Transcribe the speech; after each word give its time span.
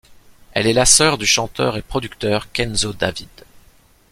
Elle 0.53 0.65
est 0.65 0.73
la 0.73 0.87
sœur 0.87 1.19
du 1.19 1.27
chanteur 1.27 1.77
et 1.77 1.83
Producteur 1.83 2.51
Kenzo 2.51 2.91
David. 2.91 3.29